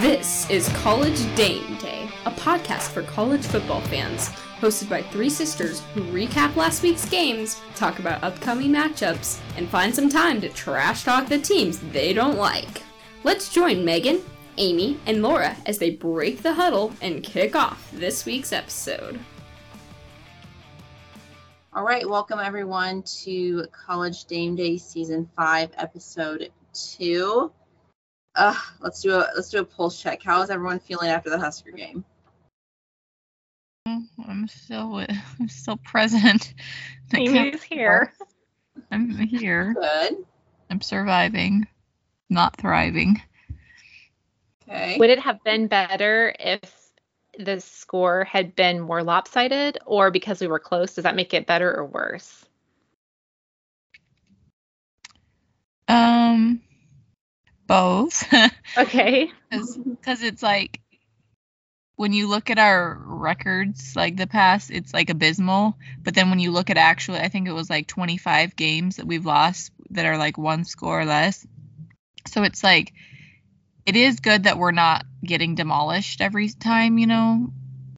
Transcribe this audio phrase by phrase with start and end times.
[0.00, 4.28] This is College Dame Day, a podcast for college football fans,
[4.60, 9.92] hosted by three sisters who recap last week's games, talk about upcoming matchups, and find
[9.92, 12.84] some time to trash talk the teams they don't like.
[13.24, 14.20] Let's join Megan,
[14.56, 19.18] Amy, and Laura as they break the huddle and kick off this week's episode.
[21.72, 27.50] All right, welcome everyone to College Dame Day Season Five, Episode Two.
[28.34, 30.22] Uh, let's do a let's do a pulse check.
[30.22, 32.04] How is everyone feeling after the Husker game?
[33.86, 35.04] I'm still
[35.40, 36.54] I'm still present.
[37.12, 38.12] I can't- Amy's here.
[38.90, 39.74] I'm here.
[39.74, 40.24] Good.
[40.70, 41.66] I'm surviving,
[42.30, 43.20] not thriving.
[44.68, 44.98] Okay.
[44.98, 46.60] Would it have been better if
[47.38, 50.94] the score had been more lopsided or because we were close?
[50.94, 52.44] Does that make it better or worse?
[55.88, 56.60] Um,
[57.68, 58.24] both.
[58.76, 59.32] Okay.
[59.50, 60.80] Because it's like
[61.96, 65.76] when you look at our records, like the past, it's like abysmal.
[66.00, 69.06] But then when you look at actually, I think it was like 25 games that
[69.06, 71.44] we've lost that are like one score or less.
[72.28, 72.92] So it's like
[73.84, 77.50] it is good that we're not getting demolished every time, you know.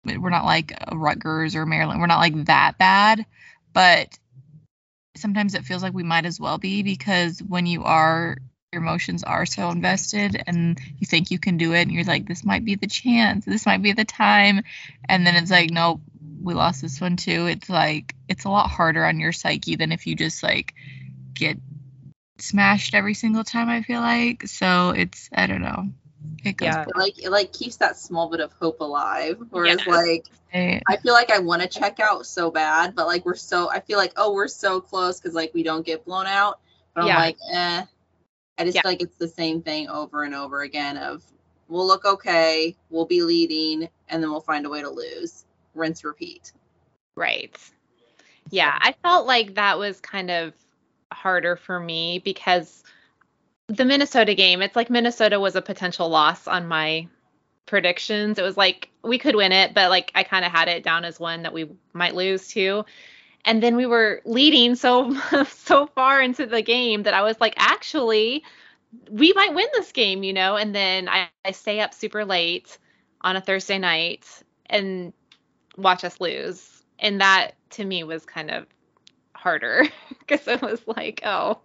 [0.04, 2.00] We're not like Rutgers or Maryland.
[2.00, 3.26] We're not like that bad,
[3.74, 4.18] but
[5.16, 8.38] sometimes it feels like we might as well be because when you are
[8.72, 12.28] your emotions are so invested and you think you can do it and you're like
[12.28, 14.62] this might be the chance this might be the time
[15.08, 16.00] and then it's like nope
[16.40, 19.90] we lost this one too it's like it's a lot harder on your psyche than
[19.90, 20.72] if you just like
[21.34, 21.58] get
[22.38, 25.88] smashed every single time i feel like so it's i don't know
[26.44, 26.82] it goes Yeah.
[26.82, 29.38] It, like it like keeps that small bit of hope alive.
[29.50, 29.94] Whereas Yeah.
[29.94, 33.70] like I feel like I want to check out so bad, but like we're so
[33.70, 36.60] I feel like oh we're so close because like we don't get blown out.
[36.94, 37.14] But Yeah.
[37.14, 37.84] I'm like eh.
[38.60, 38.82] I just Yeah.
[38.82, 41.24] feel like it's the same thing over and over again of
[41.68, 45.46] we'll look okay, we'll be leading, and then we'll find a way to lose.
[45.74, 46.52] Rinse repeat.
[47.16, 47.56] Right.
[48.50, 50.52] Yeah, I felt like that was kind of
[51.12, 52.82] harder for me because
[53.68, 57.06] the Minnesota game, it's like Minnesota was a potential loss on my
[57.66, 58.38] predictions.
[58.38, 61.04] It was like we could win it, but like I kind of had it down
[61.04, 62.84] as one that we might lose to.
[63.44, 65.14] And then we were leading so
[65.48, 68.44] so far into the game that I was like, actually,
[69.10, 70.56] we might win this game, you know.
[70.56, 72.78] And then I, I stay up super late
[73.22, 74.26] on a Thursday night
[74.66, 75.12] and
[75.76, 76.82] watch us lose.
[76.98, 78.66] And that to me was kind of
[79.34, 79.86] harder
[80.18, 81.58] because it was like, oh,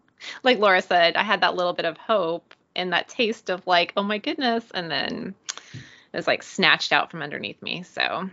[0.43, 3.93] like Laura said, I had that little bit of hope and that taste of like,
[3.97, 4.65] oh my goodness.
[4.73, 5.35] And then
[5.73, 7.83] it was like snatched out from underneath me.
[7.83, 8.29] So,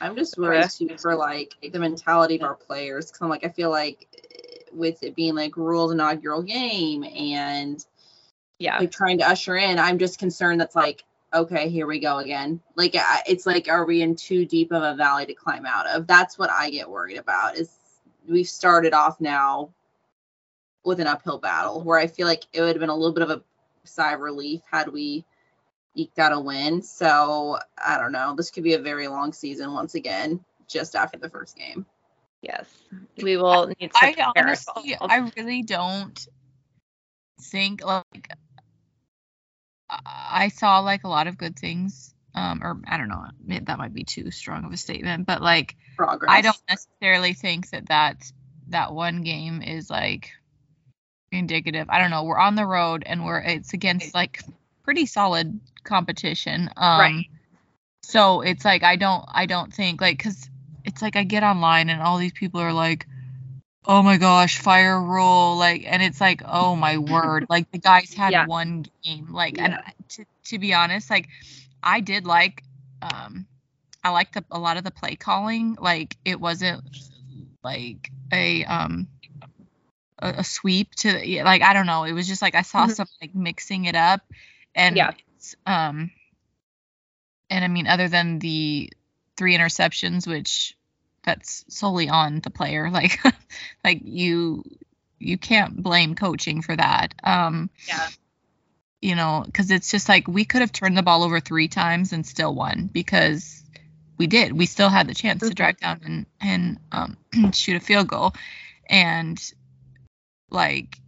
[0.00, 3.10] I'm just worried too for like the mentality of our players.
[3.10, 4.06] Cause I'm like, I feel like
[4.72, 7.84] with it being like Rhule's inaugural game and
[8.58, 8.78] yeah.
[8.78, 11.04] like trying to usher in, I'm just concerned that's like,
[11.34, 12.60] okay, here we go again.
[12.74, 12.92] Like
[13.26, 16.06] it's like, are we in too deep of a valley to climb out of?
[16.06, 17.56] That's what I get worried about.
[17.56, 17.76] Is
[18.28, 19.70] we've started off now
[20.84, 23.22] with an uphill battle where I feel like it would have been a little bit
[23.22, 23.42] of a
[23.84, 25.24] sigh of relief had we
[25.98, 26.82] eked out a win.
[26.82, 28.34] So I don't know.
[28.36, 31.84] This could be a very long season once again, just after the first game.
[32.40, 32.66] Yes.
[33.20, 34.96] We will need to i honestly ourselves.
[35.00, 36.28] i really don't
[37.40, 38.30] think like
[39.90, 42.14] I saw like a lot of good things.
[42.34, 43.24] Um, or I don't know,
[43.62, 46.30] that might be too strong of a statement, but like Progress.
[46.30, 48.30] I don't necessarily think that that
[48.68, 50.30] that one game is like
[51.32, 51.88] indicative.
[51.88, 52.24] I don't know.
[52.24, 54.42] We're on the road and we're it's against like
[54.88, 56.70] pretty solid competition.
[56.78, 57.26] Um, Right.
[58.04, 60.48] So it's like I don't I don't think like because
[60.86, 63.06] it's like I get online and all these people are like,
[63.84, 68.14] oh my gosh, fire Rhule like, and it's like oh my word, like the guys
[68.14, 68.46] had Yeah.
[68.46, 69.76] one game like, and
[70.08, 71.28] to to be honest, like
[71.82, 72.62] I did like
[73.02, 73.46] um
[74.02, 75.76] I liked the, a lot of the play calling.
[75.78, 76.82] Like it wasn't
[77.62, 79.06] like a um
[80.20, 82.04] a, sweep to like I don't know.
[82.04, 82.94] It was just like I saw Mhm.
[82.94, 84.22] some like mixing it up,
[84.74, 85.12] and Yeah.
[85.36, 86.10] it's, um
[87.50, 88.90] and I mean other than the
[89.36, 90.76] three interceptions, which
[91.24, 92.90] that's solely on the player.
[92.92, 93.20] Like
[93.84, 94.64] like you
[95.18, 97.14] you can't blame coaching for that.
[97.22, 98.08] Um Yeah.
[99.00, 102.12] you know, because it's just like we could have turned the ball over three times
[102.12, 103.62] and still won because
[104.18, 104.52] we did.
[104.52, 107.16] We still had the chance to drive down and and um,
[107.52, 108.32] shoot a field goal,
[108.86, 109.40] and
[110.50, 110.98] like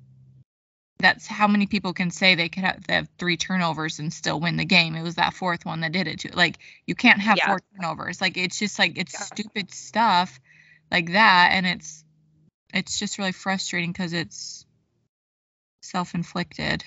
[1.00, 4.40] that's how many people can say they could have, they have three turnovers and still
[4.40, 4.94] win the game.
[4.94, 6.20] It was that fourth one that did it.
[6.20, 7.46] To like you can't have Yeah.
[7.46, 8.20] four turnovers.
[8.20, 9.24] Like it's just like it's Yeah.
[9.24, 10.40] stupid stuff
[10.90, 12.04] like that, and it's
[12.72, 14.64] it's just really frustrating because it's
[15.82, 16.84] self-inflicted.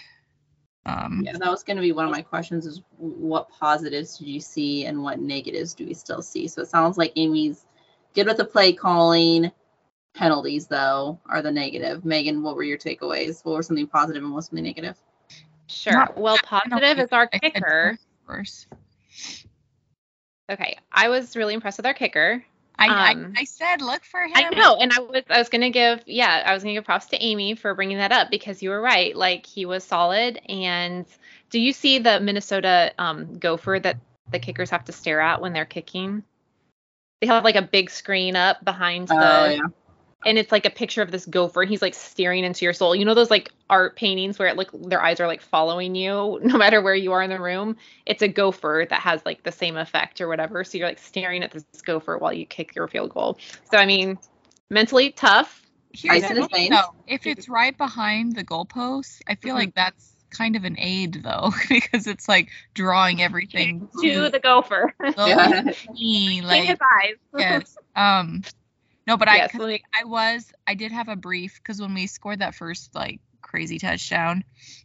[0.86, 4.28] Um, Yeah, that was going to be one of my questions: is what positives did
[4.28, 6.48] you see and what negatives do we still see?
[6.48, 7.66] So it sounds like Amy's
[8.14, 9.52] good with the play calling.
[10.16, 12.06] Penalties, though, are the negative.
[12.06, 13.44] Megan, what were your takeaways?
[13.44, 14.98] What were something positive and what was something negative?
[15.68, 15.94] Sure.
[15.94, 17.98] Not- well, I don't know positive is our I said kicker.
[18.28, 18.68] First.
[20.52, 22.44] Okay, I was really impressed with our kicker.
[22.78, 24.34] I, Um, I I said look for him.
[24.36, 27.06] I know, and I was I was gonna give yeah I was gonna give props
[27.08, 29.16] to Amy for bringing that up because you were right.
[29.16, 30.40] Like he was solid.
[30.50, 31.06] And
[31.50, 33.98] do you see the Minnesota um, gopher that
[34.32, 36.24] the kickers have to stare at when they're kicking?
[37.22, 39.62] They have like a big screen up behind the, Oh yeah,
[40.26, 42.96] and it's like a picture of this gopher, and he's like staring into your soul.
[42.96, 46.40] You know those like art paintings where it look their eyes are like following you
[46.44, 47.76] no matter where you are in the room.
[48.06, 50.64] It's a gopher that has like the same effect or whatever.
[50.64, 53.38] So you're like staring at this gopher while you kick your field goal.
[53.72, 54.18] So I mean,
[54.70, 55.62] mentally tough.
[55.94, 56.70] Here's Ice in the thing, veins.
[56.72, 56.96] though.
[57.08, 59.60] If it's right behind the goalpost, I feel Mhm.
[59.60, 64.94] like that's kind of an aid though, because it's like drawing everything to the gopher.
[65.16, 65.64] so Yeah.
[65.94, 67.16] me, like his eyes.
[67.38, 67.78] yes.
[67.96, 68.44] Um
[69.08, 71.94] no, but I Yes, 'cause like- I was I did have a brief because when
[71.94, 74.44] we scored that first like crazy touchdown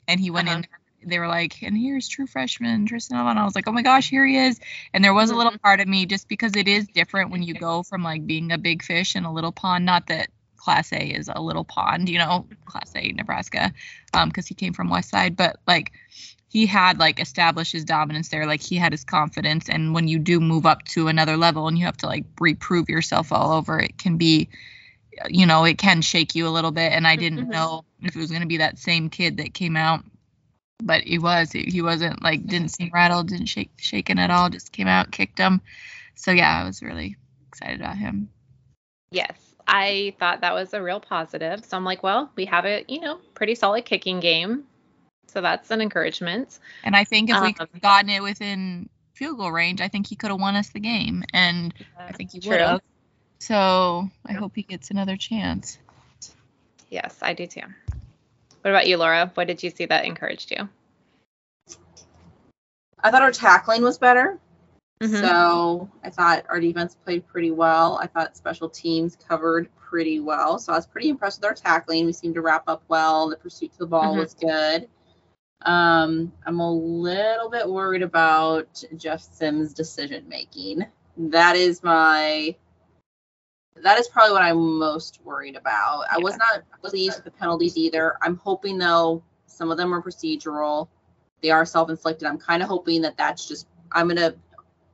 [0.09, 0.59] and he went Uh-huh.
[0.59, 0.67] in
[1.09, 3.37] they were like, and here's true freshman Tristan Alvano.
[3.37, 4.59] I was like, oh my gosh, here he is.
[4.93, 5.62] And there was a little Mhm.
[5.62, 8.59] part of me just because it is different when you go from like being a
[8.59, 9.85] big fish in a little pond.
[9.87, 13.73] Not that Class A is a little pond, you know, Class A Nebraska,
[14.12, 15.93] um, because he came from West Side, but like
[16.49, 20.19] he had like established his dominance there like he had his confidence and when you
[20.19, 23.79] do move up to another level and you have to like reprove yourself all over
[23.79, 24.49] it can be
[25.29, 27.53] you know it can shake you a little bit and i didn't Mhm.
[27.53, 30.05] know if it was going to be that same kid that came out
[30.83, 34.49] but he was he he wasn't like didn't seem rattled didn't shake shaken at all
[34.49, 35.61] just came out kicked him
[36.15, 37.17] so yeah i was really
[37.49, 38.29] excited about him
[39.11, 41.65] Yes, I thought that was a real positive.
[41.65, 44.65] So I'm like, well, we have a, you know, pretty solid kicking game.
[45.28, 46.58] So that's an encouragement.
[46.84, 50.16] and i think if we Um, gotten it within field goal range i think he
[50.16, 52.50] could have won us the game and i think he True.
[52.50, 52.80] would have
[53.40, 55.78] so i hope he gets another chance
[56.90, 57.60] Yes, I do too.
[58.62, 59.30] What about you, Laura?
[59.34, 60.66] What did you see that encouraged you?
[63.02, 64.38] I thought our tackling was better.
[65.02, 65.20] Mhm.
[65.20, 67.98] So I thought our defense played pretty well.
[68.02, 70.58] I thought special teams covered pretty well.
[70.58, 72.06] So I was pretty impressed with our tackling.
[72.06, 73.28] We seemed to wrap up well.
[73.28, 74.19] The pursuit to the ball Mhm.
[74.19, 74.88] was good.
[75.62, 80.87] Um, I'm a little bit worried about Jeff Sims' decision making.
[81.16, 82.55] That is my
[83.82, 86.05] that is probably what I'm most worried about.
[86.10, 88.16] I was not pleased with the penalties either.
[88.22, 90.88] I'm hoping though some of them are procedural.
[91.43, 92.26] They are self-inflicted.
[92.26, 94.34] I'm kind of hoping that that's just I'm gonna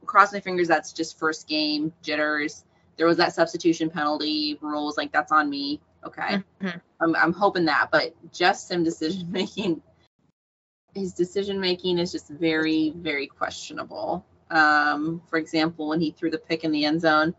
[0.05, 2.65] cross my fingers that's just first game jitters.
[2.97, 5.81] There was that substitution penalty Rhule's like that's on me.
[6.05, 6.43] Okay.
[6.61, 6.81] Mhm.
[7.01, 9.83] I'm I'm hoping that, but just some decision making
[10.95, 14.25] his decision making is just very very questionable.
[14.51, 17.35] Um for example, when he threw the pick in the end zone,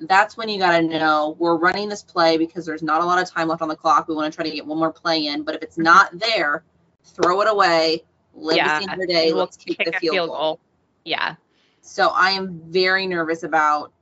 [0.00, 3.22] that's when you got to know we're running this play because there's not a lot
[3.22, 4.08] of time left on the clock.
[4.08, 6.64] We want to try to get one more play in, but if it's not there,
[7.04, 8.02] throw it away.
[8.34, 9.32] Live Yeah, to see another day.
[9.32, 10.60] We'll Let's kick, the a field, goal.
[11.04, 11.36] Yeah.
[11.80, 13.92] So I am very nervous about.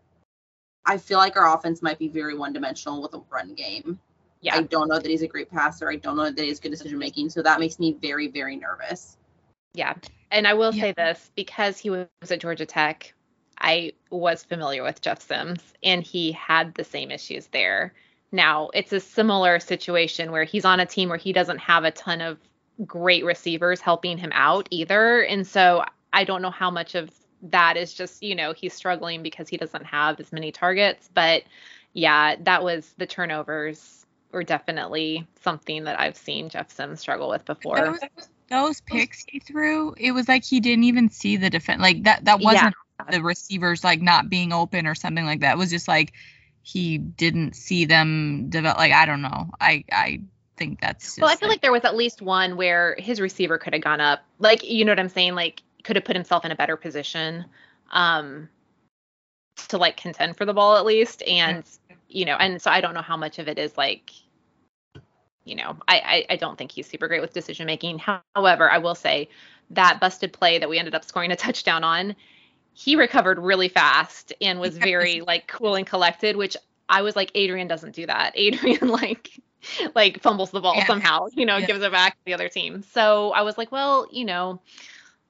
[0.84, 4.00] I feel like our offense might be very one dimensional with a run game.
[4.42, 4.56] Yeah.
[4.56, 5.88] I don't know that he's a great passer.
[5.88, 7.30] I don't know that he's good decision making.
[7.30, 9.16] So that makes me very, very nervous.
[9.72, 9.94] Yeah.
[10.30, 10.82] And I will Yeah.
[10.82, 13.14] say this because he was at Georgia Tech,
[13.58, 17.94] I was familiar with Jeff Sims and he had the same issues there.
[18.32, 21.90] Now, it's a similar situation where he's on a team where he doesn't have a
[21.92, 22.38] ton of
[22.84, 25.22] great receivers helping him out either.
[25.22, 27.10] And so I don't know how much of
[27.42, 31.08] that is just, you know, he's struggling because he doesn't have as many targets.
[31.12, 31.44] But
[31.92, 34.01] yeah, that was the turnovers
[34.32, 37.76] were definitely something that I've seen Jeff Sims struggle with before.
[37.76, 38.00] those,
[38.48, 41.80] those picks he threw, it was like he didn't even see the defense.
[41.80, 42.74] Like that, that wasn't
[43.10, 45.54] the receivers like not being open or something like that.
[45.54, 46.12] It was just like
[46.62, 48.78] he didn't see them develop.
[48.78, 49.50] Like I don't know.
[49.60, 50.20] I I
[50.56, 51.04] think that's.
[51.04, 53.82] Just Well, I feel like there was at least one where his receiver could have
[53.82, 54.20] gone up.
[54.38, 55.34] Like, you know what I'm saying?
[55.34, 57.44] Like, could have put himself in a better position
[57.90, 58.48] um,
[59.68, 61.22] to like contend for the ball at least.
[61.24, 61.64] And,
[62.08, 64.12] you know, and so I don't know how much of it is like,
[65.44, 68.00] you know, I, I, I don't think he's super great with decision making.
[68.34, 69.28] However, I will say
[69.70, 72.14] that busted play that we ended up scoring a touchdown on,
[72.74, 74.84] he recovered really fast and was Yeah.
[74.84, 76.56] very like cool and collected, which
[76.88, 78.32] I was like, Adrian doesn't do that.
[78.36, 79.30] Adrian like
[79.94, 80.86] like fumbles the ball Yeah.
[80.86, 81.66] somehow, you know, Yeah.
[81.66, 82.82] gives it back to the other team.
[82.82, 84.60] So I was like, well, you know,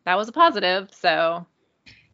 [0.04, 0.90] that was a positive.
[0.94, 1.46] So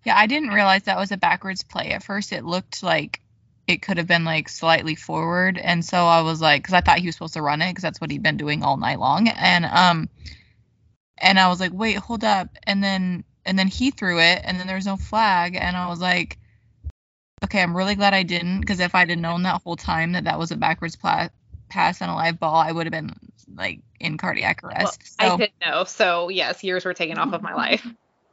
[0.05, 1.90] Yeah, I didn't realize that was a backwards play.
[1.90, 3.21] At first, it looked like
[3.68, 6.98] it could have been like slightly forward, and so I was like, because I thought
[6.98, 9.28] he was supposed to run it, because that's what he'd been doing all night long,
[9.28, 10.08] and um,
[11.18, 14.58] and I was like, wait, hold up, and then and then he threw it, and
[14.58, 16.38] then there was no flag, and I was like,
[17.44, 20.25] okay, I'm really glad I didn't, because if I'd have known that whole time that
[20.25, 21.28] that was a backwards pla-
[21.68, 23.14] pass on a live ball, I would have been
[23.54, 25.02] like in cardiac arrest.
[25.20, 25.84] Well, so, I didn't know.
[25.84, 27.87] So yes, years were taken off of my life.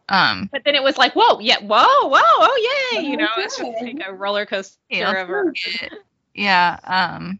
[0.09, 3.57] Um, But then it was like, whoa, yeah, whoa, whoa, oh yay, you know, it's
[3.57, 5.53] just like a roller coaster Yeah, of
[6.33, 7.39] yeah, um,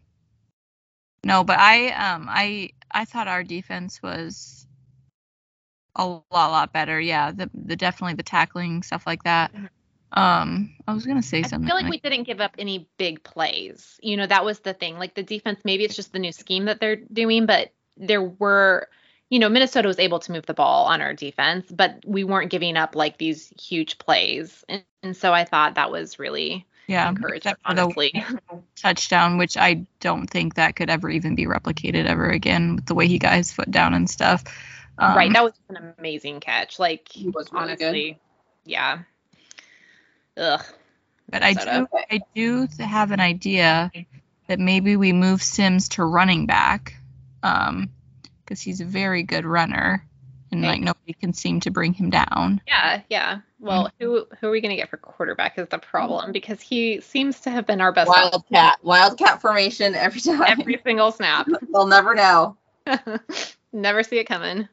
[1.24, 4.66] no, but I um I I thought our defense was
[5.96, 7.00] a lot lot better.
[7.00, 9.52] Yeah, the the definitely the tackling stuff like that.
[10.12, 11.64] Um, I was gonna say Mm-hmm.
[11.64, 13.98] I feel like- we didn't give up any big plays.
[14.02, 14.98] You know, that was the thing.
[14.98, 18.88] Like the defense, maybe it's just the new scheme that they're doing, but there were,
[19.30, 22.50] you know, Minnesota was able to move the ball on our defense, but we weren't
[22.50, 24.64] giving up like these huge plays.
[24.68, 28.24] And, and so I thought that was really yeah, encouraging, except for the honestly.
[28.76, 32.94] touchdown, which I don't think that could ever even be replicated ever again with the
[32.94, 34.44] way he got his foot down and stuff.
[34.98, 35.32] Um, right.
[35.32, 36.78] That was an amazing catch.
[36.78, 38.20] Like, He was really honestly,
[38.64, 39.00] yeah.
[40.36, 40.64] Ugh.
[41.28, 43.90] But I do, I do have an idea
[44.46, 46.96] that maybe we move Sims to running back,
[47.42, 47.90] um,
[48.46, 50.06] because he's a very good runner,
[50.52, 50.72] and Okay.
[50.72, 52.60] like nobody can seem to bring him down.
[52.66, 53.38] Yeah, yeah.
[53.58, 53.90] Well, mm.
[53.98, 56.32] who who are we gonna get for quarterback is the problem mm-hmm.
[56.32, 60.42] because he seems to have been our best Wildcat, wildcat formation every time.
[60.46, 61.48] every single snap.
[61.72, 62.56] They'll never know.
[63.72, 64.68] Never see it coming.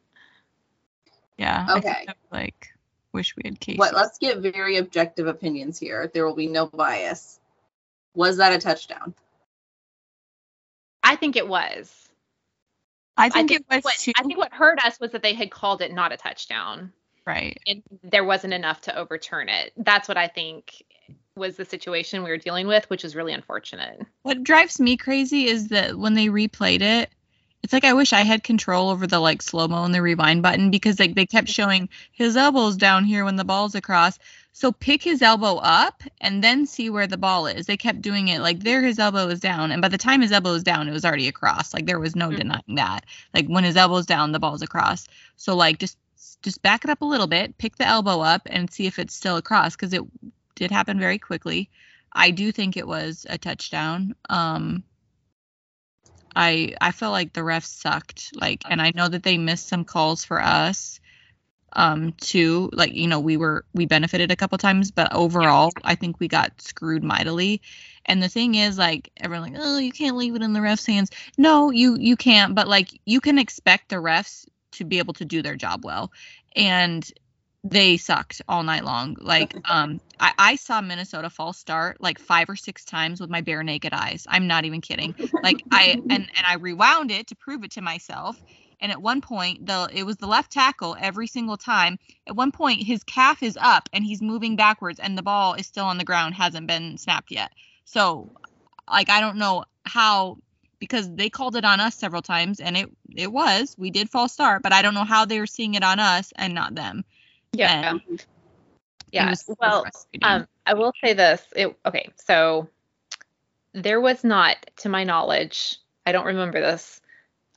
[1.37, 1.65] Yeah.
[1.67, 1.93] I Okay.
[1.93, 2.73] kind of, like
[3.11, 3.77] wish we had Casey.
[3.79, 3.93] What?
[3.93, 6.09] Let's get very objective opinions here.
[6.13, 7.39] There will be no bias.
[8.15, 9.13] Was that a touchdown?
[11.01, 12.09] I think it was.
[13.17, 14.12] I think, it was what, too.
[14.17, 16.91] I think what hurt us was that they had called it not a touchdown,
[17.25, 17.60] right.
[17.67, 19.72] and there wasn't enough to overturn it.
[19.77, 20.84] That's what I think
[21.36, 24.01] was the situation we were dealing with, which is really unfortunate.
[24.22, 27.10] What drives me crazy is that when they replayed it,
[27.63, 30.43] it's like I wish I had control over the like slow mo and the rewind
[30.43, 34.20] button because like they kept showing his elbows down here when the ball's across.
[34.53, 37.65] So pick his elbow up and then see where the ball is.
[37.65, 40.31] They kept doing it like there his elbow is down, and by the time his
[40.31, 41.74] elbow was down, it was already across.
[41.74, 42.38] Like there was no Mhm.
[42.38, 43.05] denying that.
[43.33, 45.07] Like when his elbow's down, the ball's across.
[45.38, 45.98] So like just
[46.43, 49.15] just back it up a little bit, pick the elbow up, and see if it's
[49.15, 50.03] still across because it
[50.55, 51.69] did happen very quickly.
[52.13, 54.15] I do think it was a touchdown.
[54.29, 54.83] Um,
[56.36, 58.31] I I felt like the refs sucked.
[58.36, 61.00] Like, and I know that they missed some calls for us,
[61.75, 62.69] um, too.
[62.73, 66.27] Like, you know, we were we benefited a couple times, but overall, I think we
[66.27, 67.61] got screwed mightily.
[68.05, 70.85] And the thing is, like, everyone like, oh, you can't leave it in the refs'
[70.85, 71.09] hands.
[71.37, 72.55] No, you you can't.
[72.55, 76.11] But like, you can expect the refs to be able to do their job well,
[76.55, 77.09] and
[77.63, 79.15] they sucked all night long.
[79.21, 83.41] Like, um, I, I saw Minnesota false start like five or six times with my
[83.41, 84.25] bare naked eyes.
[84.29, 85.15] I'm not even kidding.
[85.41, 88.41] Like I and and I rewound it to prove it to myself.
[88.83, 91.97] And at one point, the it was the left tackle every single time.
[92.27, 95.65] At one point, his calf is up and he's moving backwards, and the ball is
[95.65, 97.53] still on the ground, hasn't been snapped yet.
[97.85, 98.29] So,
[98.91, 100.37] like, I don't know how
[100.79, 104.33] because they called it on us several times, and it it was we did false
[104.33, 107.05] start, but I don't know how they were seeing it on us and not them.
[107.53, 107.91] Yeah.
[107.91, 108.25] And
[109.13, 109.33] yeah.
[109.33, 109.85] so well,
[110.23, 111.41] um, I will say this.
[111.55, 112.09] It okay.
[112.17, 112.67] So
[113.73, 116.99] there was not, to my knowledge, I don't remember this,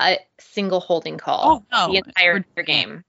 [0.00, 3.05] a single holding call oh no, the entire game.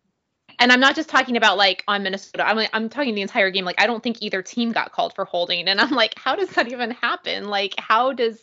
[0.60, 2.48] And I'm not just talking about like on Minnesota.
[2.48, 3.66] I'm like, I'm talking the entire game.
[3.66, 5.68] Like I don't think either team got called for holding.
[5.68, 7.46] And I'm like, how does that even happen?
[7.46, 8.40] Like how does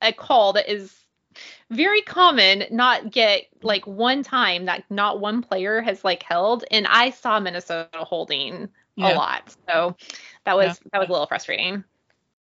[0.00, 0.94] a call that is
[1.70, 6.64] very common not get like one time that not one player has like held?
[6.70, 9.12] And I saw Minnesota holding Yeah.
[9.12, 9.54] a lot.
[9.68, 9.96] So
[10.44, 10.88] that was Yeah.
[10.92, 11.84] that was a little frustrating.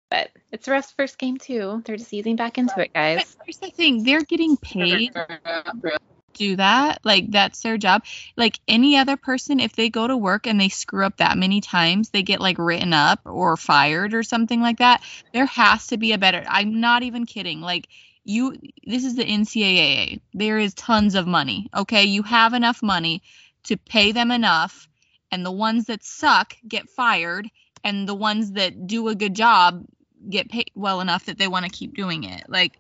[0.09, 1.81] But it's the ref's first game too.
[1.85, 3.37] They're just easing back into it, But guys.
[3.45, 5.99] here's the thing: they're getting paid to
[6.33, 6.99] do that.
[7.03, 8.05] Like that's their job.
[8.37, 11.59] Like any other person, if they go to work and they screw up that many
[11.59, 15.03] times, they get like written up or fired or something like that.
[15.33, 16.45] There has to be a better.
[16.47, 17.59] I'm not even kidding.
[17.59, 17.89] Like
[18.23, 20.21] you, this is the NCAA.
[20.33, 21.69] There is tons of money.
[21.75, 23.23] Okay, you have enough money
[23.63, 24.87] to pay them enough,
[25.31, 27.49] and the ones that suck get fired,
[27.83, 29.85] and the ones that do a good job
[30.29, 32.43] get paid well enough that they want to keep doing it.
[32.47, 32.79] Like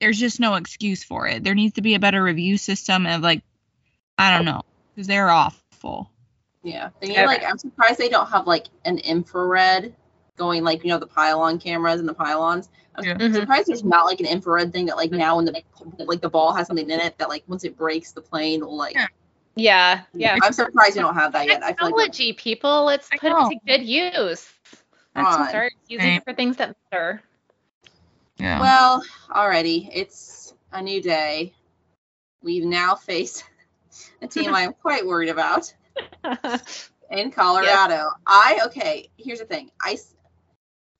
[0.00, 1.44] there's just no excuse for it.
[1.44, 3.42] There needs to be a better review system of like
[4.18, 4.62] I don't know
[4.94, 6.10] because they're awful.
[6.62, 6.90] Yeah.
[7.00, 9.94] They need, like I'm surprised they don't have like an infrared
[10.36, 12.68] going like you know the pylon cameras and the pylons.
[12.94, 13.14] I'm Yeah.
[13.14, 13.34] Mhm.
[13.34, 15.62] surprised there's not like an infrared thing that like now when the
[15.98, 18.76] like the ball has something in it that like once it breaks the plane will
[18.76, 19.06] like Yeah.
[19.56, 20.38] Yeah, yeah.
[20.42, 21.62] I'm surprised you don't have that yet.
[21.62, 22.84] I feel like Technology, people.
[22.84, 24.48] Let's put it to good use.
[25.14, 25.48] That's God.
[25.48, 27.22] Start using it for things that matter.
[28.38, 28.60] Yeah.
[28.60, 29.90] well, alrighty.
[29.92, 31.52] It's a new day.
[32.42, 33.44] We've now faced
[34.22, 35.72] a team I'm quite worried about
[37.10, 38.10] in Colorado.
[38.26, 39.10] I okay.
[39.18, 39.70] Here's the thing.
[39.80, 39.98] I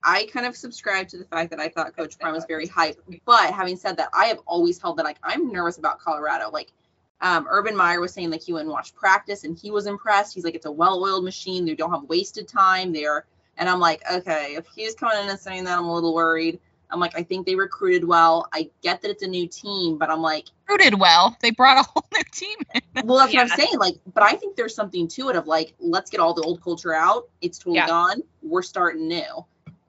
[0.03, 3.01] I kind of subscribe to the fact that I thought Coach Prime was very hype.
[3.25, 6.51] But having said that, I have always held that like I'm nervous about Colorado.
[6.51, 6.73] Like
[7.21, 10.35] um, Urban Meyer was saying like he went and watched practice and he was impressed.
[10.35, 11.65] He's like it's a well-oiled machine.
[11.65, 13.27] They don't have wasted time there.
[13.61, 16.59] And I'm like, okay, if he's coming in and saying that, I'm a little worried.
[16.91, 18.49] I'm like, I think they recruited well.
[18.53, 21.37] I get that it's a new team, but I'm like, recruited well.
[21.41, 23.07] They brought a whole new team in.
[23.07, 23.43] well, that's yeah.
[23.43, 23.79] what I'm saying.
[23.79, 26.63] Like, but I think there's something to it of like, let's get all the old
[26.65, 27.29] culture out.
[27.43, 27.87] It's totally yeah.
[27.87, 28.23] gone.
[28.43, 29.45] We're starting new.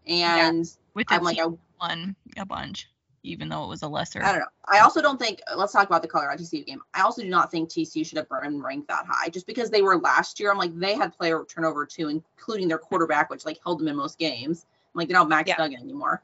[0.05, 1.05] And yeah.
[1.09, 1.47] I'm like, I
[1.79, 2.89] won a bunch,
[3.23, 4.23] even though it was a lesser.
[4.23, 4.45] I don't know.
[4.67, 5.41] I also don't think.
[5.55, 6.81] Let's talk about the Colorado TCU game.
[6.93, 9.81] I also do not think TCU should have been ranked that high, just because they
[9.81, 10.51] were last year.
[10.51, 13.95] I'm like, they had player turnover too, including their quarterback, which like held them in
[13.95, 14.65] most games.
[14.93, 16.21] I'm like, they don't have Max Duggan anymore.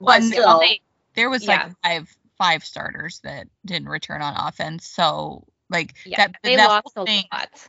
[0.00, 0.80] But still, they,
[1.14, 4.86] there was like five five starters that didn't return on offense.
[4.86, 7.68] So like yeah, that they that lost a thing, lot.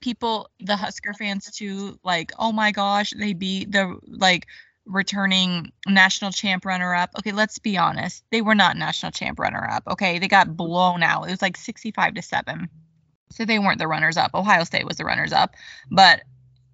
[0.00, 4.46] People, the Husker fans too, like, oh my gosh, they beat the like
[4.88, 7.10] returning national champ runner up.
[7.18, 8.24] Okay, let's be honest.
[8.30, 9.84] They were not national champ runner up.
[9.86, 11.28] Okay, they got blown out.
[11.28, 12.68] It was like 65 to 7.
[13.30, 14.34] So they weren't the runners up.
[14.34, 15.54] Ohio State was the runners up.
[15.90, 16.22] But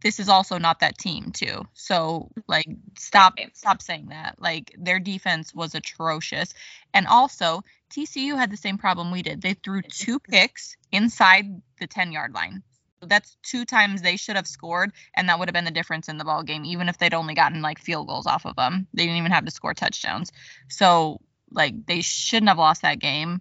[0.02, 1.66] this is also not that team too.
[1.72, 4.36] So like stop stop saying that.
[4.38, 6.54] Like their defense was atrocious.
[6.92, 9.40] And also TCU had the same problem we did.
[9.40, 12.62] They threw two picks inside the 10-yard line.
[13.08, 16.18] That's two times they should have scored and that would have been the difference in
[16.18, 18.86] the ball game even if they'd only gotten like field goals off of them.
[18.94, 20.32] They didn't even have to score touchdowns.
[20.68, 21.20] So
[21.50, 23.40] like they shouldn't have lost that game.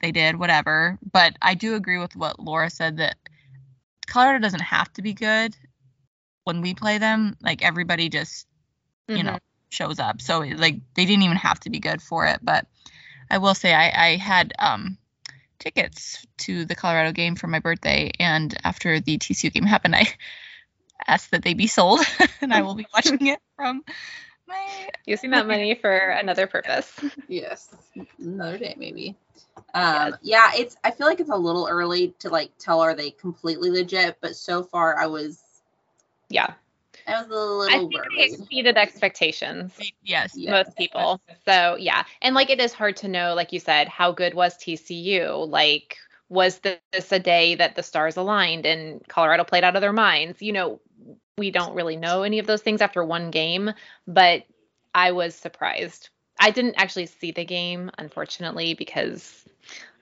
[0.00, 0.98] They did, whatever.
[1.12, 3.16] But I do agree with what Laura said that
[4.06, 5.56] Colorado doesn't have to be good
[6.44, 7.36] when we play them.
[7.42, 8.46] Like everybody just,
[9.08, 9.26] you mm-hmm.
[9.26, 9.38] know,
[9.68, 10.20] shows up.
[10.20, 12.40] So like they didn't even have to be good for it.
[12.42, 12.66] But
[13.30, 14.98] I will say I, I had um,
[15.60, 20.08] tickets to the Colorado game for my birthday, and after the TCU game happened, I
[21.06, 22.00] asked that they be sold,
[22.40, 23.84] and I will be watching it from
[24.48, 26.92] my using that money for another purpose.
[27.28, 27.72] Yes,
[28.18, 29.16] another day maybe.
[29.72, 30.18] Um, yes.
[30.22, 30.76] yeah, it's.
[30.82, 34.34] I feel like it's a little early to like tell are they completely legit, but
[34.34, 35.40] so far I was.
[36.28, 36.54] Yeah.
[37.06, 38.40] I was a little I think worried.
[38.40, 39.72] exceeded expectations.
[40.02, 41.20] Yes, yes, most people.
[41.46, 44.56] So yeah, and like it is hard to know, like you said, how good was
[44.56, 45.48] TCU?
[45.48, 49.92] Like, was this a day that the stars aligned and Colorado played out of their
[49.92, 50.40] minds?
[50.42, 50.80] You know,
[51.36, 53.72] we don't really know any of those things after one game,
[54.06, 54.44] but
[54.94, 56.10] I was surprised.
[56.38, 59.44] I didn't actually see the game, unfortunately, because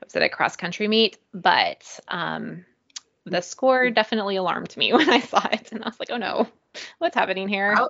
[0.00, 2.64] I was at a cross country meet, but um,
[3.24, 5.72] the score definitely alarmed me when I saw it.
[5.72, 6.48] And I was like, oh no,
[6.98, 7.74] what's happening here?
[7.76, 7.86] I,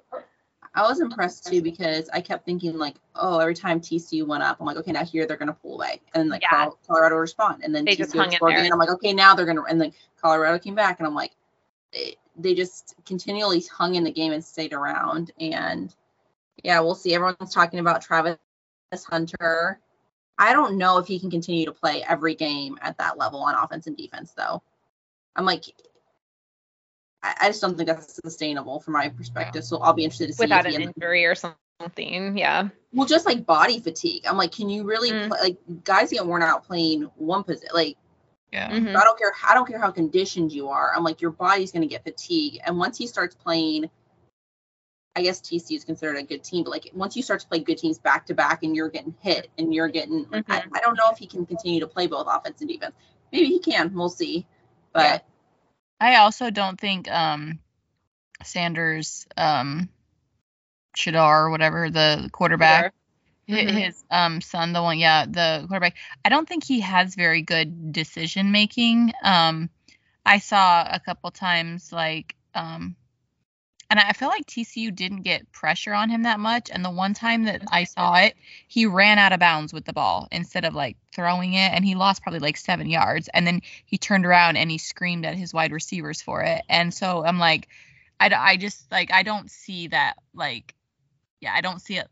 [0.74, 4.58] I was impressed too because I kept thinking, like, oh, every time TCU went up,
[4.60, 6.00] I'm like, okay, now here they're going to pull away.
[6.14, 6.68] And like yeah.
[6.86, 7.62] Colorado respond.
[7.64, 8.72] And then they TCU scored again.
[8.72, 11.00] I'm like, okay, now they're going to, and then Colorado came back.
[11.00, 11.32] And I'm like,
[11.92, 15.32] they, they just continually hung in the game and stayed around.
[15.40, 15.94] And
[16.62, 17.14] yeah, we'll see.
[17.14, 18.38] Everyone's talking about Travis
[19.06, 19.80] Hunter.
[20.38, 23.56] I don't know if he can continue to play every game at that level on
[23.56, 24.62] offense and defense, though.
[25.34, 25.64] I'm like,
[27.22, 29.64] I, I just don't think that's sustainable from my perspective.
[29.64, 32.36] So I'll be interested to see without an injury or something.
[32.36, 32.68] Yeah.
[32.92, 34.24] Well, just like body fatigue.
[34.26, 35.28] I'm like, can you really mm.
[35.28, 35.38] play?
[35.40, 37.70] Like, guys get worn out playing one position.
[37.74, 37.96] Like,
[38.52, 38.70] yeah.
[38.70, 38.96] Mm-hmm.
[38.96, 39.32] I don't care.
[39.46, 40.92] I don't care how conditioned you are.
[40.94, 43.90] I'm like, your body's going to get fatigued, and once he starts playing
[45.18, 47.58] I guess TC is considered a good team, but like once you start to play
[47.58, 50.52] good teams back to back and you're getting hit and you're getting, mm-hmm.
[50.52, 52.94] I, I, don't know if he can continue to play both offense and defense.
[53.32, 53.92] Maybe he can.
[53.94, 54.46] We'll see.
[54.92, 55.18] But yeah.
[56.00, 57.58] I also don't think um,
[58.42, 59.88] Sanders, um,
[60.96, 62.94] Shedeur or whatever, the quarterback,
[63.48, 63.76] mm-hmm.
[63.76, 65.96] his um, son, the one, yeah, the quarterback.
[66.24, 69.12] I don't think he has very good decision making.
[69.22, 69.70] Um,
[70.24, 72.96] I saw a couple times like um,
[73.90, 76.70] and I feel like TCU didn't get pressure on him that much.
[76.70, 78.34] And the one time that I saw it,
[78.66, 81.72] he ran out of bounds with the ball instead of like throwing it.
[81.72, 83.30] And he lost probably like seven yards.
[83.32, 86.62] And then he turned around and he screamed at his wide receivers for it.
[86.68, 87.68] And so I'm like,
[88.20, 90.16] I, I just like, I don't see that.
[90.34, 90.74] Like,
[91.40, 92.08] yeah, I don't see it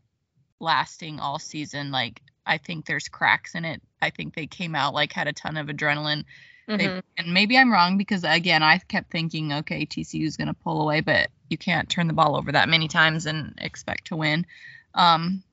[0.59, 1.91] lasting all season.
[1.91, 3.83] Like, I think there's cracks in it.
[4.01, 6.23] I think they came out like had a ton of adrenaline
[6.67, 6.77] Mm-hmm.
[6.77, 10.53] They, and maybe I'm wrong because again, I kept thinking, okay, TCU is going to
[10.53, 14.17] pull away, but you can't turn the ball over that many times and expect to
[14.17, 14.45] win.
[14.93, 15.43] Um,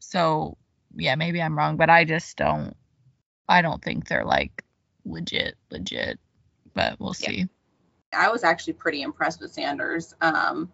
[0.00, 0.56] so
[0.96, 2.76] yeah, maybe I'm wrong, but I just don't.
[3.48, 4.64] I don't think they're like
[5.04, 6.18] legit, legit.
[6.74, 7.38] But we'll see.
[7.38, 7.44] Yeah.
[8.12, 10.14] I was actually pretty impressed with Sanders.
[10.20, 10.72] Um,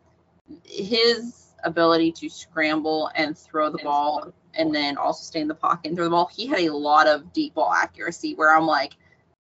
[0.64, 5.88] his ability to scramble and throw the ball and then also stay in the pocket
[5.88, 6.31] and throw the ball.
[6.33, 8.92] He had a lot of deep ball accuracy where I'm like,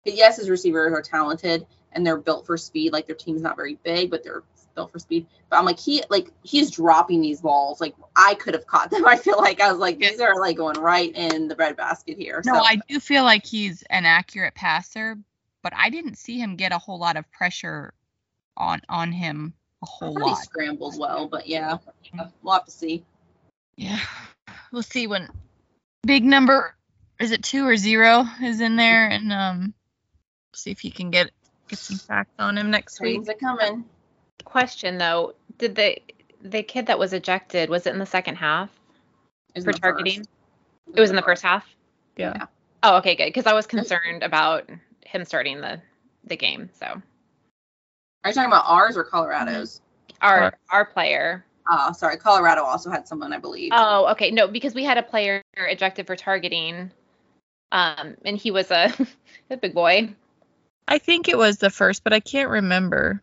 [0.04, 2.92] yes, his receivers are talented and they're built for speed.
[2.92, 4.42] Like their team's not very big, but they're
[4.74, 5.26] built for speed.
[5.48, 7.80] But I'm like he like he's dropping these balls.
[7.80, 9.06] Like I could have caught them.
[9.06, 12.18] I feel like I was like these are like going right in the bread basket
[12.18, 12.42] here.
[12.44, 12.60] No, so.
[12.60, 15.16] I do feel like he's an accurate passer,
[15.62, 17.94] but I didn't see him get a whole lot of pressure
[18.56, 20.42] on on him a whole thought he lot.
[20.42, 21.78] scrambled well, but yeah,
[22.42, 23.04] we'll have to see.
[23.76, 24.00] Yeah.
[24.72, 25.28] We'll see when
[26.06, 26.74] big number
[27.20, 29.74] is it two or zero is in there and um
[30.54, 31.30] see if you can get
[31.68, 33.24] get some facts on him next week.
[33.24, 33.84] Trains are coming.
[34.44, 35.98] Question though, did the
[36.42, 38.70] the kid that was ejected was it in the second half
[39.62, 40.18] for targeting?
[40.18, 40.28] first.
[40.94, 41.66] It was in the first half.
[42.16, 42.46] Yeah.
[42.82, 43.26] Oh, okay, good.
[43.26, 44.68] Because I was concerned about
[45.06, 45.80] him starting the
[46.24, 46.70] the game.
[46.78, 49.80] So Are you talking about ours or Colorado's?
[50.20, 50.54] our Right.
[50.70, 51.44] our player.
[51.70, 52.18] Oh, sorry.
[52.18, 53.72] Colorado also had someone, I believe.
[53.74, 54.30] Oh, okay.
[54.30, 56.90] No, because we had a player ejected for targeting,
[57.72, 58.92] um, and he was a,
[59.50, 60.14] a big boy.
[60.87, 63.23] I think it was the first, but I can't remember.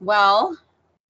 [0.00, 0.56] Well,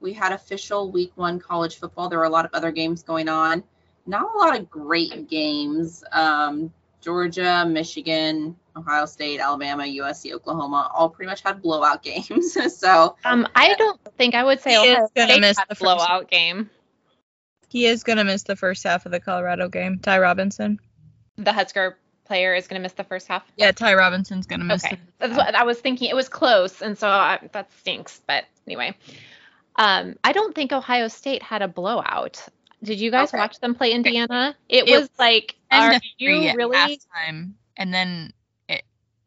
[0.00, 2.08] we had official week one college football.
[2.08, 3.62] There were a lot of other games going on.
[4.06, 6.02] Not a lot of great games.
[6.12, 12.56] Um, Georgia, Michigan, Ohio State, Alabama, USC, Oklahoma all pretty much had blowout games.
[12.78, 15.68] so Um, I don't think I would say He is Ohio gonna State miss had
[15.68, 16.70] the a first- blowout game.
[17.68, 19.98] He is gonna miss the first half of the Colorado game.
[20.00, 20.80] Ty Robinson.
[21.36, 21.96] The Husker
[22.30, 23.42] player is going to miss the first half.
[23.56, 24.84] Yeah, Ty Robinson's gonna miss.
[24.84, 26.08] Okay, the that's what I was thinking.
[26.08, 28.20] It was close, and so I, that stinks.
[28.24, 28.94] But anyway,
[29.74, 32.46] um, I don't think Ohio State had a blowout.
[32.84, 33.38] Did you guys Okay.
[33.38, 34.54] watch them play Indiana?
[34.68, 37.00] It, It was like, are you really?
[37.76, 38.32] and then
[38.68, 38.84] it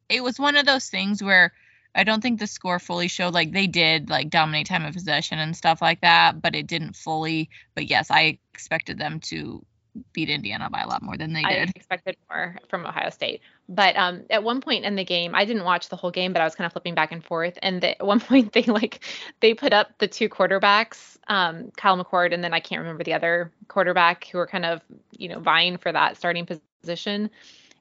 [0.08, 1.52] it was one of those things where
[1.94, 5.40] I don't think the score fully showed like they did like dominate time of possession
[5.40, 7.50] and stuff like that, but it didn't fully.
[7.76, 9.66] But yes, I expected them to
[10.14, 11.72] beat Indiana by a lot more than they I did.
[11.76, 13.42] expected more from Ohio State.
[13.70, 16.42] But um, at one point in the game, I didn't watch the whole game, but
[16.42, 17.58] I was kind of flipping back and forth.
[17.62, 19.04] And the, at one point, they like
[19.40, 23.14] they put up the two quarterbacks, um, Kyle McCord, and then I can't remember the
[23.14, 24.82] other quarterback who were kind of
[25.18, 27.30] you know vying for that starting position,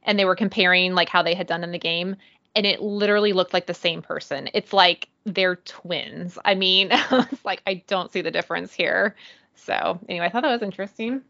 [0.03, 2.16] and they were comparing like how they had done in the game.
[2.55, 4.51] And it literally looked like the same person.
[4.53, 6.38] It's like they're twins.
[6.44, 9.16] I mean, it's like I don't see the difference here.
[9.55, 11.22] So anyway, I thought that was interesting.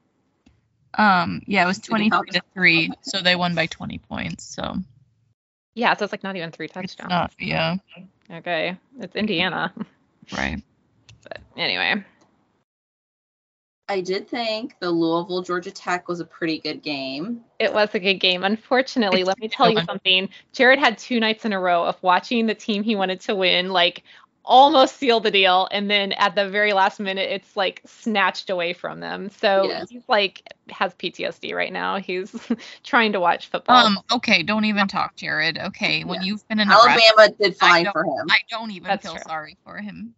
[0.94, 4.44] Um, yeah, it was 23 to three, so they won by 20 points.
[4.44, 4.76] So
[5.74, 7.10] Yeah, so it's like not even three it's touchdowns.
[7.10, 7.76] not, yeah,
[8.30, 9.72] Okay, it's Indiana.
[10.36, 10.62] right.
[11.22, 12.04] But anyway,
[13.88, 17.42] I did think the Louisville Georgia Tech was a pretty good game.
[17.58, 18.42] it was a good game.
[18.44, 19.84] Unfortunately, It's let me tell you one.
[19.86, 20.28] something.
[20.52, 23.70] Jared had two nights in a row of watching the team he wanted to win,
[23.70, 24.02] like
[24.44, 28.72] almost seal the deal, and then at the very last minute, it's like snatched away
[28.72, 29.30] from them.
[29.30, 29.88] So Yes.
[29.90, 31.98] he's like has PTSD right now.
[31.98, 32.34] He's
[32.84, 33.76] trying to watch football.
[33.86, 35.58] Um, okay, don't even talk, Jared.
[35.58, 36.26] Okay, when Yeah.
[36.28, 38.26] you've been in Nebraska, Alabama did fine for him.
[38.30, 39.22] I don't even That's feel true.
[39.22, 40.14] sorry for him.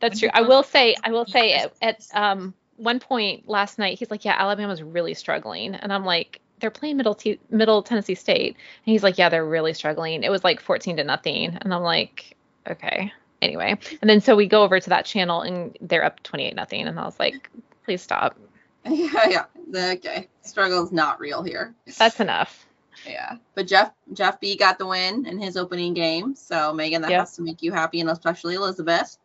[0.00, 0.40] That's when true.
[0.40, 4.24] I will say, I will say at, at um one point last night, he's like,
[4.24, 8.50] "Yeah, Alabama's really struggling," and I'm like, "They're playing Middle T- Middle Tennessee State,"
[8.84, 11.82] and he's like, "Yeah, they're really struggling." It was like 14 to nothing, and I'm
[11.82, 12.36] like,
[12.68, 13.12] "Okay."
[13.46, 16.84] Anyway, and then so we go over to that channel, and they're up 28 nothing,
[16.86, 17.48] and I was like,
[17.84, 18.36] "Please stop.
[18.84, 19.44] yeah, yeah.
[19.70, 20.26] The- Okay.
[20.42, 21.72] Struggle is not real here.
[21.96, 22.66] That's enough."
[23.06, 23.36] Yeah.
[23.54, 26.34] But Jeff Jeff B got the win in his opening game.
[26.34, 27.20] So Megan, that Yeah.
[27.20, 29.16] has to make you happy and especially Elizabeth.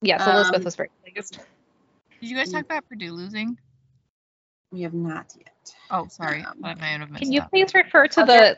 [0.00, 1.40] Yeah, so Elizabeth Um, was very pleased.
[2.20, 2.52] Did you guys Mm.
[2.52, 3.58] talk about Purdue losing?
[4.70, 5.74] We have not yet.
[5.90, 7.50] Oh, sorry, Um, I might have missed Can you that.
[7.50, 8.54] please refer to Okay.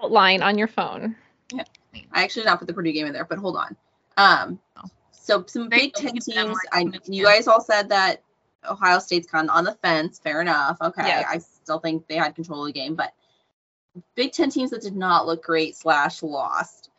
[0.00, 1.16] the line on your phone?
[1.52, 1.64] Yeah.
[2.12, 3.76] I actually did not put the Purdue game in there, but hold on.
[4.18, 4.82] Um, Oh.
[5.12, 6.58] so some Big Ten teams.
[6.72, 8.22] I you guys all said that
[8.68, 10.18] Ohio State's kind of on the fence.
[10.18, 10.76] Fair enough.
[10.80, 11.26] Okay, Yes.
[11.28, 13.12] I still think they had control of the game, but
[14.14, 16.90] Big Ten teams that did not look great slash lost.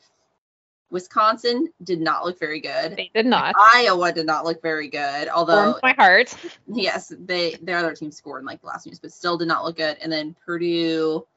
[0.92, 2.96] Wisconsin did not look very good.
[2.96, 3.54] They did not.
[3.76, 6.36] Iowa did not look very good, although Warmed my heart.
[6.68, 9.64] yes, they their other team scored in like the last news, but still did not
[9.64, 9.98] look good.
[10.02, 11.28] And then Purdue,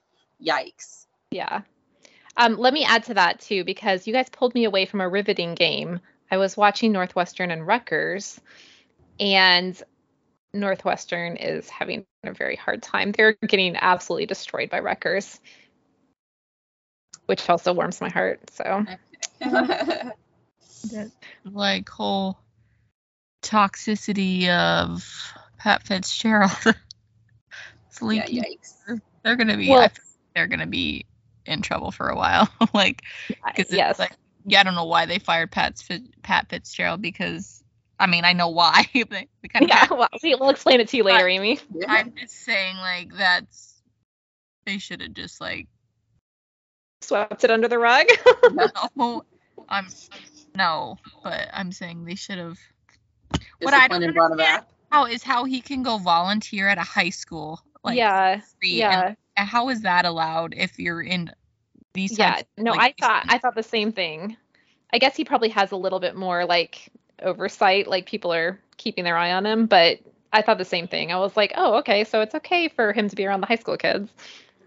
[0.42, 1.06] yikes.
[1.30, 1.62] Yeah.
[2.36, 5.08] Um, let me add to that too, because you guys pulled me away from a
[5.08, 6.00] riveting game.
[6.30, 8.40] I was watching Northwestern and Rutgers,
[9.20, 9.80] and
[10.54, 13.12] Northwestern is having a very hard time.
[13.12, 15.40] They're getting absolutely destroyed by Rutgers,
[17.26, 18.40] which also warms my heart.
[18.50, 18.86] So
[19.40, 21.10] That,
[21.44, 22.38] like whole
[23.42, 25.04] toxicity of
[25.58, 26.50] Pat Fitzgerald.
[28.02, 29.00] yeah, yikes.
[29.22, 29.68] They're gonna be.
[29.68, 29.90] Well- I
[30.34, 31.04] they're gonna be
[31.46, 32.48] in trouble for a while.
[32.74, 34.12] like, uh, because yes, it's like,
[34.46, 35.80] yeah, I don't know why they fired Pat
[36.22, 37.62] Pat Fitzgerald because,
[37.98, 38.84] I mean, I know why.
[38.94, 39.86] they, they kind of yeah.
[39.90, 41.60] Well, we- we'll explain it to you later, Amy.
[41.88, 43.80] I'm just saying, like, that's
[44.64, 45.66] they should have just like
[47.00, 48.06] swept it under the rug.
[48.96, 49.24] No,
[49.68, 49.86] I'm
[50.54, 52.58] no, but I'm saying they should have.
[53.60, 56.68] What I Disciplined don't and brought it understand how is how he can go volunteer
[56.68, 57.60] at a high school.
[57.82, 61.30] Like yeah, yeah, and how is that allowed if you're in
[61.94, 62.18] these?
[62.18, 62.36] yeah.
[62.36, 64.36] types No, like, I thought these- I thought the same thing.
[64.92, 66.90] I guess he probably has a little bit more like
[67.20, 69.66] oversight, like people are keeping their eye on him.
[69.66, 70.00] But
[70.32, 71.12] I thought the same thing.
[71.12, 73.56] I was like, oh, okay, so it's okay for him to be around the high
[73.56, 74.10] school kids.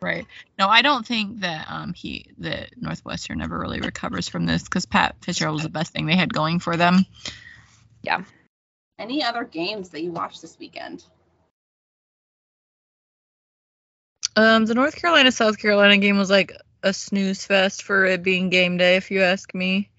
[0.01, 0.25] Right.
[0.59, 4.85] No, I don't think that um he that Northwestern ever really recovers from this because
[4.85, 7.05] Pat Fitzgerald was the best thing they had going for them.
[8.03, 8.23] Yeah.
[8.99, 11.03] Any other games that you watched this weekend?
[14.35, 16.51] Um, the North Carolina South Carolina game was like
[16.83, 19.89] a snooze fest for it being game day, if you ask me.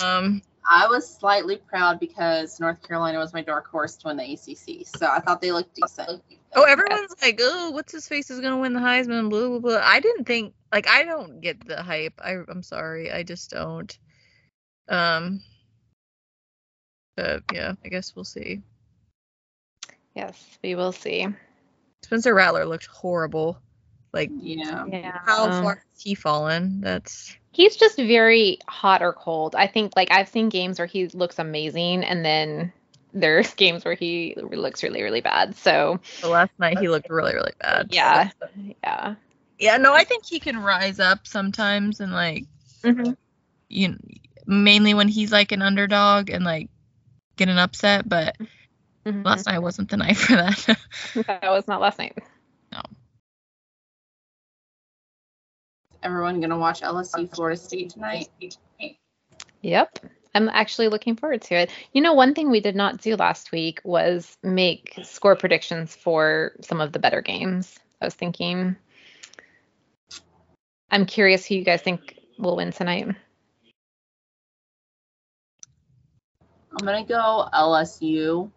[0.00, 4.32] Um, I was slightly proud because North Carolina was my dark horse to win the
[4.34, 6.22] ACC, so I thought they looked decent.
[6.54, 9.80] oh, everyone's like, oh, what's his face is gonna win the Heisman, blah blah blah.
[9.82, 12.20] I didn't think like I don't get the hype.
[12.22, 13.98] I I'm sorry, I just don't.
[14.88, 15.42] Um,
[17.16, 18.62] but yeah, I guess we'll see.
[20.14, 21.28] Yes, we will see.
[22.02, 23.58] Spencer Rattler looked horrible.
[24.12, 24.84] Like, Yeah.
[24.86, 25.18] Yeah.
[25.24, 26.80] how um, far has he fallen?
[26.80, 29.54] That's He's just very hot or cold.
[29.54, 32.72] I think like I've seen games where he looks amazing and then
[33.12, 35.56] there's games where he looks really really bad.
[35.56, 37.88] So, the last night he looked really really bad.
[37.90, 38.30] yeah.
[38.82, 39.14] Yeah.
[39.58, 42.44] Yeah, no, I think he can rise up sometimes and like
[42.84, 43.16] Mhm.
[43.68, 43.96] you know,
[44.46, 46.68] mainly when he's like an underdog and like
[47.36, 48.36] get an upset, but
[49.08, 49.24] Mhm.
[49.24, 50.78] last night wasn't the night for that.
[51.26, 52.18] That was not last night.
[52.72, 52.82] No.
[56.02, 58.28] Everyone gonna watch LSU Florida State tonight?
[59.62, 59.98] Yep.
[60.34, 61.70] I'm actually looking forward to it.
[61.92, 66.52] You know, one thing we did not do last week was make score predictions for
[66.60, 67.78] some of the better games.
[68.00, 68.76] I was thinking
[70.90, 73.08] I'm curious who you guys think will win tonight.
[76.70, 78.50] I'm gonna go LSU.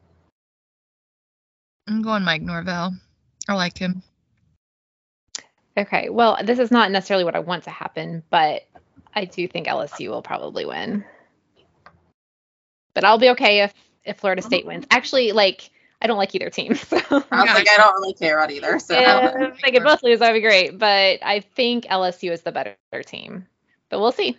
[1.87, 2.93] I'm going Mike Norvell.
[3.47, 4.03] I like him.
[5.77, 6.09] Okay.
[6.09, 8.67] Well, this is not necessarily what I want to happen, but
[9.13, 11.03] I do think LSU will probably win.
[12.93, 14.85] But I'll be okay if if Florida State wins.
[14.91, 15.69] Actually, like
[16.01, 16.75] I don't like either team.
[16.75, 18.79] So I was like, I don't really care about either.
[18.79, 20.77] So if they could both lose, that'd be great.
[20.77, 23.47] But I think LSU is the better team.
[23.89, 24.37] But we'll see.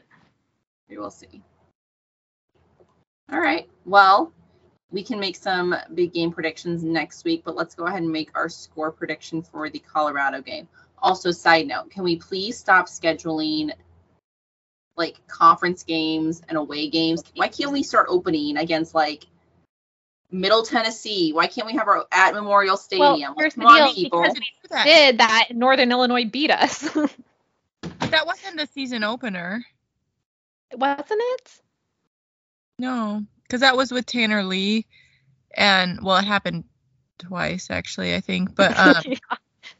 [0.89, 1.43] we will see.
[3.31, 3.69] All right.
[3.87, 4.33] Well,
[4.93, 8.31] we can make some big game predictions next week, but let's go ahead and make
[8.35, 10.69] our score prediction for the Colorado game.
[10.99, 13.73] Also, side note, can we please stop scheduling
[14.97, 17.23] like conference games and away games?
[17.35, 19.25] Why can't we start opening against like
[20.31, 21.33] Middle Tennessee?
[21.33, 23.35] Why can't we have our at Memorial Stadium?
[23.37, 24.23] here's Come the on, people.
[24.23, 24.35] because
[24.71, 26.81] That, Did that Northern Illinois beat us?
[27.83, 29.65] that wasn't the season opener.
[30.75, 31.61] Wasn't it?
[32.79, 34.87] No, because that was with Tanner Lee,
[35.55, 36.65] and well, it happened
[37.19, 38.57] twice actually, I think.
[38.57, 39.19] But um, Yeah.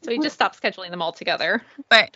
[0.03, 1.63] So we just stopped scheduling them all together.
[1.89, 2.15] but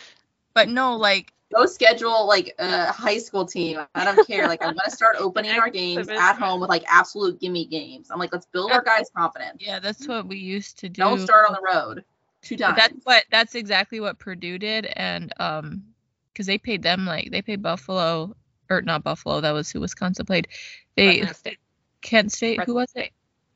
[0.53, 3.79] but no, like Go schedule like a high school team.
[3.95, 4.47] I don't care.
[4.47, 8.11] Like I'm gonna start opening our games at home with like absolute gimme games.
[8.11, 9.63] I'm like, let's build our guys' confidence.
[9.65, 11.01] yeah, that's what we used to do.
[11.01, 12.03] Don't start on the road.
[12.43, 12.77] Two But times.
[12.77, 15.85] that's what that's exactly what Purdue did, and um,
[16.31, 18.35] because they paid them like they paid Buffalo
[18.69, 20.47] or not Buffalo, that was who Wisconsin played.
[20.95, 21.57] They Fresno State.
[22.01, 23.11] Kent State, who was it?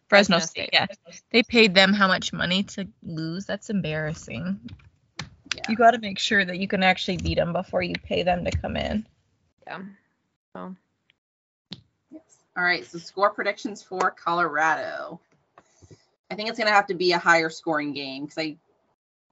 [0.07, 0.87] Fresno, State, yeah.
[1.31, 3.45] They paid them how much money to lose?
[3.45, 4.59] That's embarrassing.
[5.55, 5.63] Yeah.
[5.69, 8.43] You got to make sure that you can actually beat them before you pay them
[8.43, 9.05] to come in.
[9.65, 9.79] Yeah.
[10.53, 10.75] So
[12.11, 12.21] Yes.
[12.57, 12.85] All right.
[12.85, 15.19] So score predictions for Colorado.
[16.29, 18.57] I think it's gonna have to be a higher scoring game because I,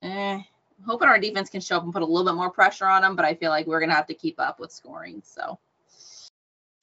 [0.01, 2.85] eh, I'm hoping our defense can show up and put a little bit more pressure
[2.85, 5.21] on them, but I feel like we're gonna have to keep up with scoring.
[5.25, 5.59] So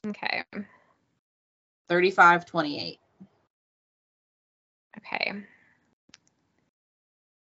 [0.08, 0.44] okay.
[1.90, 2.98] 35-28.
[4.98, 5.32] Okay.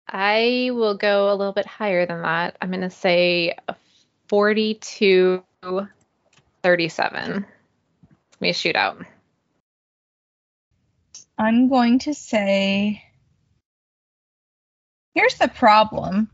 [0.07, 2.57] I will go a little bit higher than that.
[2.61, 3.75] I'm going to say a
[4.29, 5.43] 42
[6.63, 7.45] 37.
[8.31, 9.05] It's me a shootout.
[11.37, 13.03] I'm going to say
[15.15, 16.29] here's the problem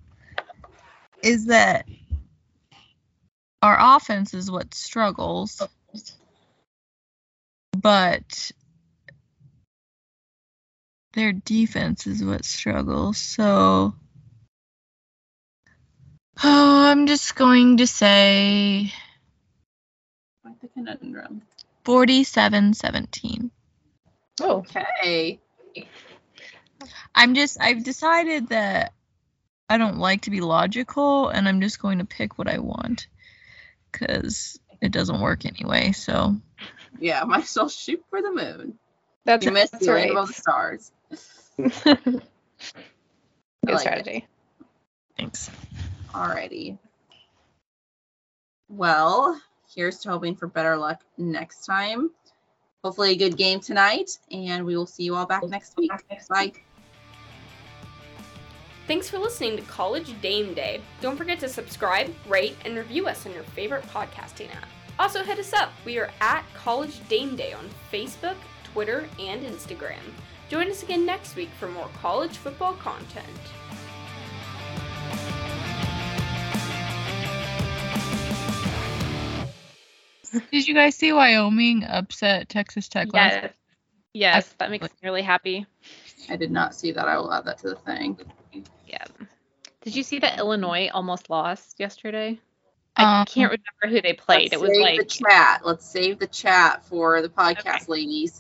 [1.24, 1.86] is that
[3.62, 5.62] our offense is what struggles
[7.72, 8.52] but
[11.14, 13.94] their defense is what struggles so
[16.44, 18.92] oh i'm just going to say
[20.42, 21.42] Quite the conundrum.
[21.86, 23.52] 47 17
[24.42, 25.40] Oh, Okay.
[27.14, 28.94] I'm just I've decided that
[29.68, 33.08] I don't like to be logical, and I'm just going to pick what I want
[33.92, 35.92] because it doesn't work anyway.
[35.92, 36.36] So
[37.00, 38.78] Yeah, might as well shoot for the moon.
[39.26, 40.06] That's, you missed that's the right.
[40.06, 40.92] rainbow the stars.
[41.58, 42.24] Good
[43.66, 43.80] like it.
[43.82, 44.28] strategy.
[45.18, 45.50] thanks.
[46.14, 46.78] Alrighty.
[48.70, 49.40] Well,
[49.76, 52.12] here's to hoping for better luck next time.
[52.84, 55.92] Hopefully, a good game tonight, and we will see you all back next week.
[56.30, 56.54] Bye.
[58.90, 60.82] Thanks for listening to College Dame Day.
[61.00, 64.68] Don't forget to subscribe, rate, and review us on your favorite podcasting app.
[64.98, 65.72] Also, hit us up.
[65.86, 70.00] We are at College Dame Day on Facebook, Twitter, and Instagram.
[70.50, 73.28] Join us again next week for more college football content.
[80.52, 83.34] Did you guys see Wyoming upset Texas Tech last?
[83.36, 83.54] Yes.
[84.14, 85.68] Yes, that makes me really happy.
[86.28, 87.08] I did not see that.
[87.08, 88.18] I will add that to the thing.
[88.90, 89.06] Yeah.
[89.82, 92.40] Did you see that Illinois almost lost yesterday?
[92.96, 94.52] I Um, can't remember who they played.
[94.52, 95.62] It was save like the chat.
[95.64, 97.86] Let's save the chat for the podcast, Okay.
[97.88, 98.38] ladies.